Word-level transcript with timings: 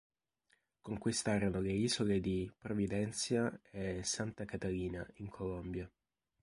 Conquistarono 0.81 1.61
le 1.61 1.73
isole 1.73 2.19
di 2.21 2.51
"Providencia" 2.57 3.59
e 3.69 4.01
"Santa 4.03 4.45
Catalina, 4.45 5.07
in 5.17 5.29
Colombia". 5.29 5.87